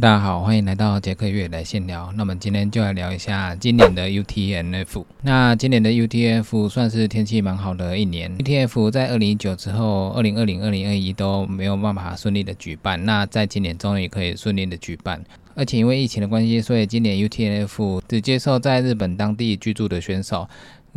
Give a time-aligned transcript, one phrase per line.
[0.00, 2.12] 大家好，欢迎来到杰克月来闲聊。
[2.14, 5.04] 那么今天就来聊一下今年的 UTNF。
[5.22, 8.32] 那今年的 UTF 算是天气蛮好的一年。
[8.38, 13.04] UTF 在二零一九之后，二零二零、二零二一都没有办法顺利的举办。
[13.04, 15.20] 那在今年终于可以顺利的举办，
[15.56, 20.48] 而且因为疫情的关系，所以今年 UTNF 只接受在日本当地居住的选手。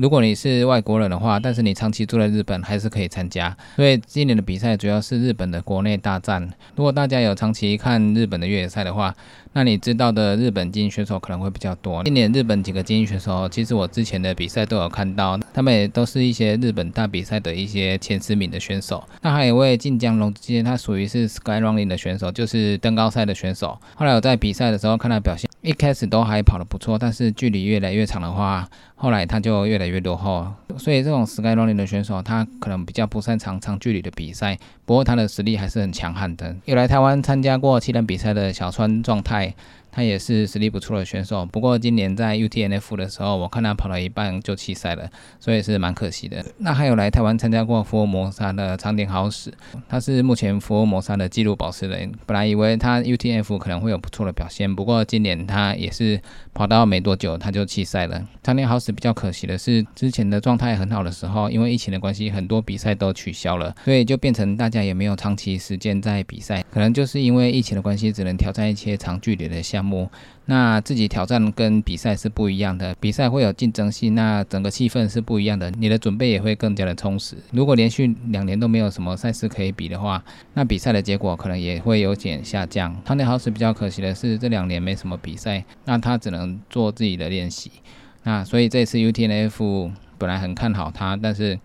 [0.00, 3.54] 如果你是外国人的话，但是你长期住在日本，还是可以参加。
[3.76, 6.48] 因为今年的比赛主要是日本的国内大战。
[6.74, 9.14] 如果大家有长期看日本的越野赛的话，
[9.52, 12.02] 那你知道的日本精英选手可能会比较多。
[12.04, 19.06] 今年日本几个精英选手，其实我之前的比赛都有看到，他们也都是一些日本大比赛的一些前十名的选手。
[19.20, 23.78] 那还有一位晋江龙之介，他属于是 Sky Running 的选手，就是登高赛的选手。
[23.96, 30.46] 后来我在比赛的时候看他表现，一开始都还跑得不错，但是距离越来越长的话，后来他就越来越落后。
[30.78, 36.56] 所以这种 Sky Running 的选手，他可能比较不擅长长距离的比赛，不过他的实力还是很强悍的。
[36.64, 39.54] 有来台湾参加过七人比赛的小川状态。
[39.92, 46.44] 他也是实力不错的选手，不过今年在 UTNF 的时候，我看他跑了一半就弃赛了，所以是蛮可惜的。
[46.58, 49.52] 那还有来台湾参加过福尔摩沙的长田好史，
[49.88, 52.12] 他是目前福尔摩沙的纪录保持人。
[52.26, 56.20] 本来以为他 UTNF 可能会有不错的表现，不过今年他也是
[56.54, 58.24] 跑到没多久他就弃赛了。
[58.42, 69.79] 长田好史比较可惜的是，之前的状态很好的时候，因为疫情的关系，很多比赛都取消了，所以就变成大家也没有长期时间在比赛，可能就是因为疫情的关系，只能挑战一些长距离的项。
[69.80, 70.10] 项目，
[70.44, 77.36] 那自己挑战跟比赛是不一样的，比赛会有竞争性，那整个气氛是不一样的，你的准备也会更加的充实。
[77.50, 80.22] 如果连续两年都没有什么赛事可以比的话，
[80.54, 82.94] 那比赛的结果可能也会有点下降。
[83.04, 87.70] 汤尼豪斯比较可惜的是，这两年没什么比赛，那他只能做自己的练习。
[88.22, 91.58] 那所以这次 UTNF 本来很看好他，但是。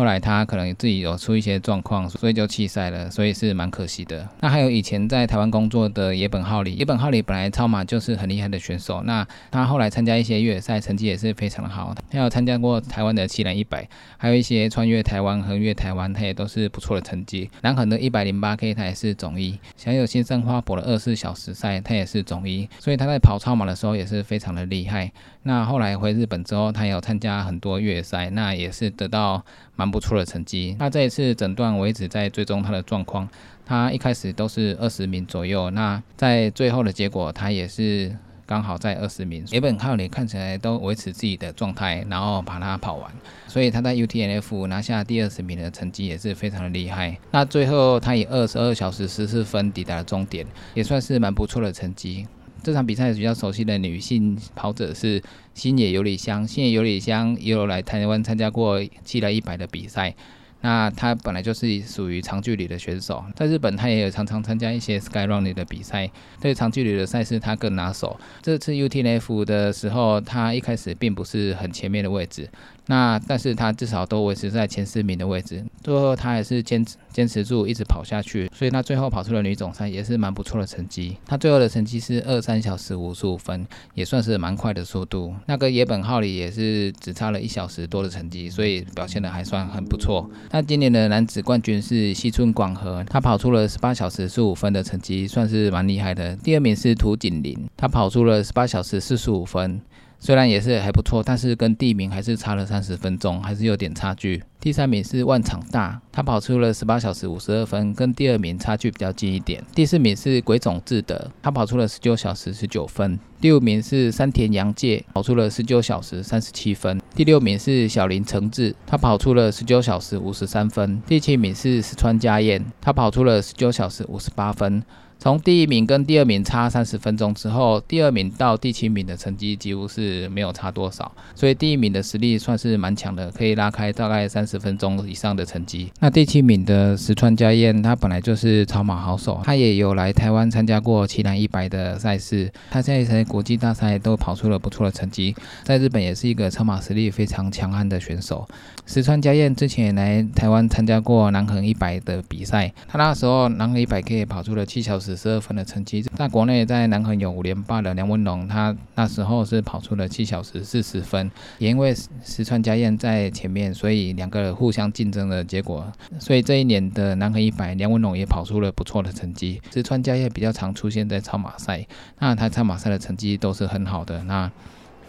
[0.00, 4.26] 后来他可能自己有出一些状况，所以就弃赛了，所以是蛮可惜的。
[4.40, 11.94] 那还有以前在台湾工作的野本浩里，野本浩里本来超马就是很厉害的选手，那他后来参加一些越野赛，成绩也是非常的好。
[12.10, 17.50] 他有参加过台湾的七人一百，还有一些穿越台湾、横越台湾，他也都是不错的成绩。
[17.60, 25.12] 南横的一百零八 K 他也是总一，享有新生花博的二十四小时赛，他也是总一，所以他在跑超马的时候也是非常的厉害。
[25.42, 29.44] 那后来回日本之后，他有参加很多越野赛，那也是得到。
[29.76, 30.76] 蛮不错的成绩。
[30.78, 33.28] 那这一次诊断我一直在追踪他的状况，
[33.66, 38.14] 他一开始都是二十名左右，那在最后的结果他也是
[38.46, 39.44] 刚好在二十名。
[39.48, 43.12] 野本靠你看起来都维持自己的状态，然后把它跑完，
[43.46, 47.16] 所以他在 UTNF 拿下第二十名的成绩也是非常的厉害。
[47.30, 52.26] 那最后他以二十二小时十四分抵达了终点，也算是蛮不错的成绩。
[52.62, 55.22] 这场比赛比较熟悉的女性跑者是
[55.54, 60.14] 新野有里香，新野有里香也有来台湾参加过七来一百的比赛。
[60.62, 68.20] 那她本来就是属于长距离的选手，在日本她也有常常参加一些 Sky Running 的比赛，对长距离的赛事她更拿手。
[68.42, 72.46] 这次 UTF 的时候，她一开始并不是很前面的位置。
[72.90, 81.16] 那但是他至少都维持在前四名的位置，最后他还是坚持坚持住一直跑下去，所以他最后跑出了女总赛也是蛮不错的成绩。
[81.24, 83.64] 他最后的成绩是二三小时五十五分，
[83.94, 85.32] 也算是蛮快的速度。
[85.46, 90.28] 那个野本浩里也是只差了一小时多的成绩，所以表现的还算很不错。
[90.50, 96.34] 那今年的男子冠军是西村广和，他跑出了十八小时十五分的成绩，算是蛮厉害的。
[96.34, 99.80] 第二名是涂景林，他跑出了十八小时四十五分。
[100.22, 104.42] 虽然也是还不错，但是跟第一名还是差了三十分钟，还是有点差距。
[104.60, 109.64] 第三名是万场大，他跑出了十八小时五十二分，跟第二名差距比较近一点。
[109.74, 113.18] 第四名是鬼冢智德，他跑出了十九小时十九分。
[113.40, 117.00] 第五名是山田洋介，跑出了十九小时三十七分。
[117.14, 121.00] 第六名是小林诚志，他跑出了十九小时五十三分。
[121.06, 124.82] 第七名是石川佳彦，他跑出了十九小时五十八分。
[125.20, 135.92] 从第一名跟第二名差三十分钟之后，第二名到第七名的成绩几乎是没有差多少，所以第一名的实力算是蛮强的，可以拉开大概三十分钟以上的成绩。
[136.00, 148.48] 那第七名的石川佳彦，他本来就是超马好手，他也有来台湾参加过七男一百的赛事，他现在在国际大赛都跑出了不错的成绩，在日本也是一个超马实力非常强悍的选手。
[148.90, 155.16] 石川佳彦之前也来台湾参加过南横一百的比赛，他那时候南横一百可以跑出了七小时。
[155.16, 161.30] 十二分的成绩，在国内在南横有五连霸的梁文龙，他那时候是跑出了七小时四十分。
[161.58, 161.94] 也因为
[162.24, 165.86] 石川佳彦在前面，所以两个人互相竞争的结果，
[166.18, 169.62] 所以这一年的南横一百，梁文龙也跑出了不错的成绩。
[169.72, 171.86] 石川佳彦比较常出现在超马赛，
[172.18, 174.24] 那他超马赛的成绩都是很好的。
[174.24, 174.50] 那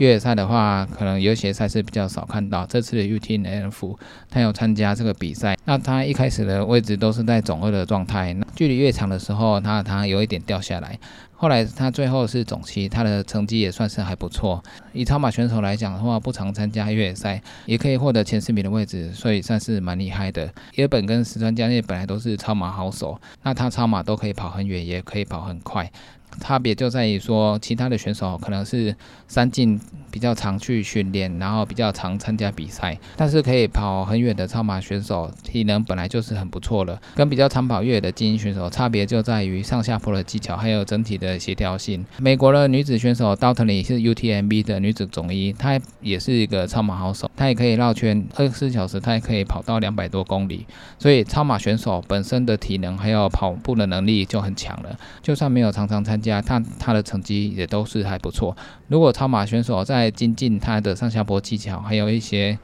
[0.02, 2.66] 越野赛的话，可能有些赛事比较少看到。
[2.66, 3.96] 这次的 UTMF
[4.32, 10.98] 他有参加这个比赛，那他一开始的位置都是在总二的状态，距离越长的时候，他他有一点掉下来。
[11.36, 14.64] 后来他最后是总七，他的成绩也算是还不错。
[14.92, 20.52] 以超马选手来讲的话，不常参加越野赛，也可以获得前十名的位置，所以算是蛮厉害的。
[20.74, 25.92] 野本跟石川佳内本来都是超马好手，那他超马都可以跑很远，也可以跑很快。
[26.40, 28.96] 差别就在于说，其他的选手可能是
[29.28, 29.80] 三进
[30.10, 37.00] 比较常去训练，然后比较常参加比赛，但是可以跑很远的超马选手，体能本来就是很不错了。
[37.16, 42.06] 跟比较长跑越野的精英选手差别就在于上下坡的技巧，还有整体的协调性。
[42.18, 50.66] 美国的女子选手 d a l t o n y 是 UTMB 的女子总一，她也是一个超马好手，她也可以绕圈二十四小时，她也可以跑到两百多公里。
[50.98, 56.21] 所以超马选手本身的体能还有跑步的能力就很强了，就算没有常常参。
[56.22, 58.56] 加他他的成绩也都是还不错。
[58.88, 62.58] 如果超马选手在精进他的上下坡技巧，还有一些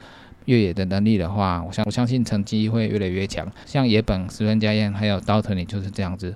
[0.44, 3.46] 越野的能力的话，我相我相信成绩会越来越强。
[3.66, 6.34] 像野本、石川佳彦还有刀特尼就是这样子。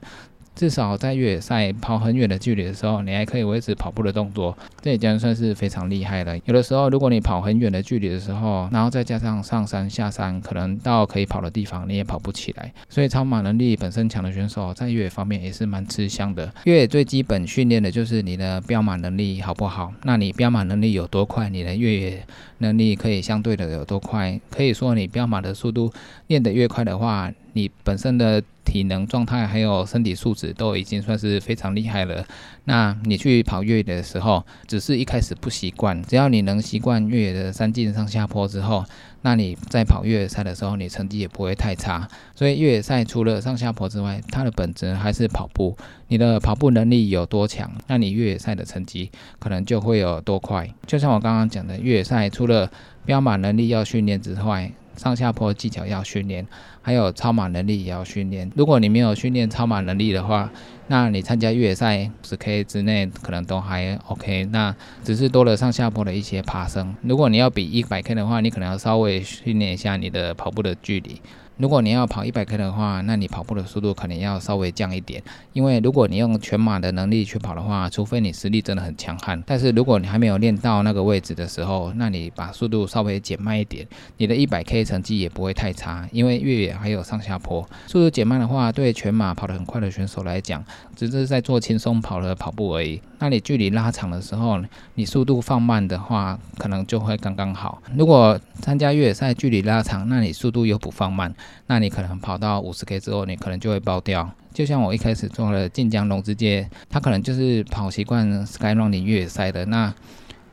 [0.54, 6.36] 至少在越野赛跑很远的距离的时候，你还可以维持跑步的动作，这已经算是非常厉害了。
[6.44, 12.72] 有的时候，如果你跑很远的距离的时候，然后再加上上山下山，可能到可以跑的地方你也跑不起来。
[12.88, 16.52] 所以，超马能力本身强的选手在越野方面也是蛮吃香的。
[16.64, 19.92] 越野最基本训练的就是你的标马能力好不好？
[20.04, 22.26] 那你标马能力有多快，你的越野
[22.58, 24.38] 能力可以相对的有多快？
[24.50, 25.92] 可以说，你标马的速度
[26.26, 32.24] 练得越快的话，你本身的体能状态还有身体素质都已经算是非常厉害了。
[32.64, 36.02] 那你去跑越野的时候，只是一开始不习惯。
[36.04, 38.84] 只要你能习惯越野的山径上下坡之后，
[39.22, 42.08] 那你在跑越野赛的时候，你成绩也不会太差。
[42.34, 45.76] 所以越野赛除了上下坡之外，它的本质还是跑步。
[46.08, 50.68] 你的跑步能力有多强，那你越野赛的成绩可能就会有多快。
[50.86, 52.70] 就像我刚刚讲的，越野赛除了
[53.04, 56.46] 标马能力要训练之外，上下坡技巧要训练，
[56.80, 58.50] 还有超马能力也要训练。
[58.54, 60.50] 如果你没有训练超马能力的话，
[60.92, 66.94] 那你参加越野赛十 K 之内可能都还 OK，那只是多了上下坡的一些爬升。
[67.00, 71.18] 如果你要比一百 K 的话，你可能要稍微训练一下你的跑步的距离。
[71.58, 75.22] 如果你要跑一百 K 的话，那你跑步的速度可能要稍微降一点，
[75.52, 83.86] 因为如果你用全马的能力去跑的话，除非你实力真的很强悍，但是如果你还没有练到那个位置的时候，那你把速度稍微减慢一点，
[84.16, 93.00] 你的一百 K 成绩也不会太差，因为越野还有上下坡，速度减慢的话，对全马跑得很快的选手来讲，只是在做轻松跑的跑步而已。
[93.18, 94.60] 那你距离拉长的时候，
[94.94, 97.82] 你速度放慢的话，可能就会刚刚好。
[97.96, 101.32] 如果参加越野赛距离拉长，那你速度又不放慢。
[101.66, 104.30] 那你可能跑到五十 K 之后，你可能就会爆掉。
[104.52, 109.64] 就像我一开始做了晋江龙之街，他可能就是跑习惯 Skyrunning 越野赛的。
[109.66, 109.94] 那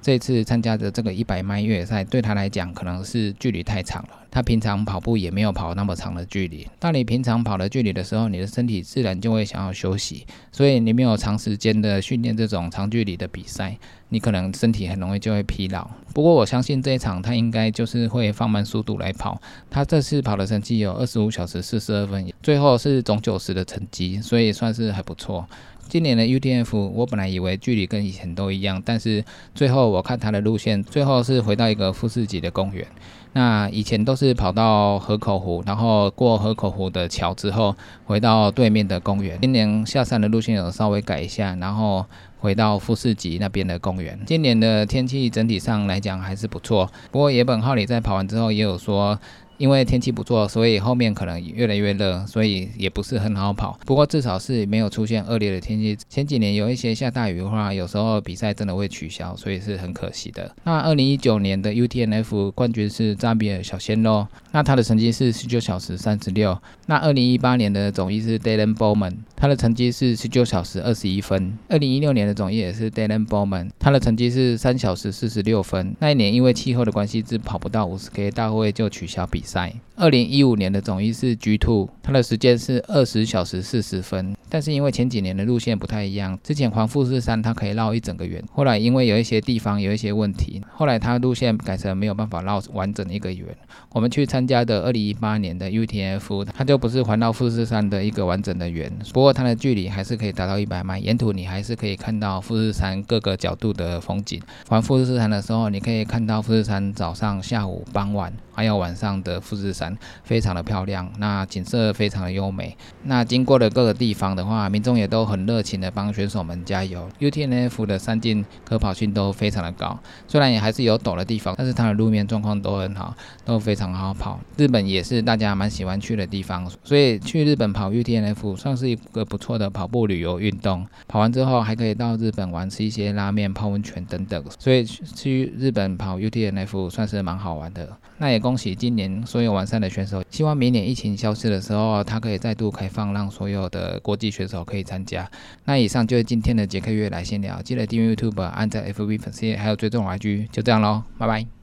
[0.02, 4.10] 这次参加的这个一百迈越野赛，对他来讲可能是距离太长了。
[4.31, 6.68] 他平常跑步也没有跑那么长的距离。
[6.78, 10.26] 当你平常跑的距离的时候，你的身体自然就会想要休息。
[10.52, 13.78] 所以你没有长时间的训练这种长距离的比赛，
[14.10, 15.88] 你可能身体很容易就会疲劳。
[16.14, 19.42] 不过我相信这一场他应该就是会放慢速度来跑。
[19.70, 25.48] 他这次跑的成绩有二十五小时四十二分，最后是总九十的成绩，所以算是还不错。
[25.88, 32.86] 今年的 UTF 我本来以为距离跟以前都一样，但是最后我看他的路线，最后是回到一个富士级的公园。
[33.34, 39.38] 那以前都是跑到河口湖，然后过河口湖的桥之后，回到对面的公园。
[39.42, 42.06] 今年下山的路线有稍微改一下，然后
[42.40, 44.20] 回到富士吉那边的公园。
[44.26, 49.19] 今年的天气整体上来讲还是不错，不过野本浩里在跑完之后也有说。
[49.59, 53.78] 因为天气不错，所以后面可能越来越热，所以也不是很好跑。
[53.85, 55.97] 不过至少是没有出现恶劣的天气。
[56.07, 60.49] 前几年有一些下大雨的话，有时候比赛真的会取消，所以是很可惜的。
[60.63, 66.57] 那二零一九年的 UTNF 冠军是扎比尔小鲜肉，那他的成绩是十九小时三十六。
[66.85, 71.54] 那二零一八年的总一是 Dylan Bowman，他的成绩是十九小时二十一分。
[71.68, 75.94] 二零一六年的总一也是 Dylan Bowman，他的成绩是三小时四十六分。
[75.99, 79.49] 那一年因为气候的关系，只跑不到五十 K，大会就取消比赛。
[79.50, 84.36] 赛二零一五年的总一是 G Two，它的时间是二十小时四十分。
[84.50, 93.46] 但是因为前几年的路线不太一样，之前环富士山它可以绕一整个圆，后来因为有一些地方有一些问题，后来它路线改成没有办法绕完整一个圆。
[93.92, 104.42] 我们去参加的二零一八年的 UTF，它就不是环绕富士山的一个完整的圆，不过它的距离还是可以达到一百迈，沿途你还是可以看到富士山各个角度的风景。
[104.68, 112.76] 环富士山的时候，你可以看到富士山早上、下午、傍晚，还有晚上的富士山，非常的漂亮，那景色非常的优美。
[113.04, 114.39] 那经过了各个地方。
[114.40, 117.10] 的话，民众也都很热情的帮选手们加油。
[117.19, 124.40] UTNF 的山径可跑性都非常的高，虽然也还是有陡的地方，但是它的路面状况都很好，都非常好跑。
[124.56, 130.88] 日本也是大家蛮喜欢去的地方，所以去日本跑 UTNF 算是一个不错的跑步旅游运动。
[131.08, 137.90] 跑完之后还可以到日本玩，吃一些拉面、泡温泉等等，所以去日本跑 UTNF 算是蛮好玩的。
[138.19, 145.30] 那也恭喜今年所有完善的选手，希望明年疫情消失的时候，他可以再度开放，让所有的国际选手可以参加。
[145.66, 151.58] 那以上就是今天的杰克月来闲聊，记得订阅 YouTube、按赞 FV 粉丝页，还有追踪 IG，就这样喽，拜拜。